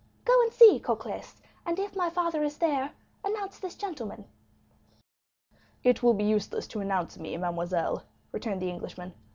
[0.25, 4.25] "Go and see, Cocles, and if my father is there, announce this gentleman."
[5.83, 9.13] "It will be useless to announce me, mademoiselle," returned the Englishman.